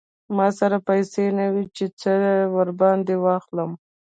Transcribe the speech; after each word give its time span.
ما 0.37 0.47
سره 0.59 0.77
پیسې 0.87 1.23
نه 1.37 1.45
وې 1.53 1.63
چې 1.75 1.85
څه 2.01 2.11
ور 2.55 2.69
باندې 2.81 3.13
واخلم. 3.25 3.71